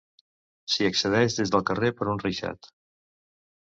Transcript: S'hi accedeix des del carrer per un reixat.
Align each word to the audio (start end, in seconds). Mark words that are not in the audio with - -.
S'hi 0.75 0.87
accedeix 0.87 1.37
des 1.41 1.53
del 1.57 1.67
carrer 1.71 1.95
per 2.01 2.11
un 2.17 2.27
reixat. 2.27 2.75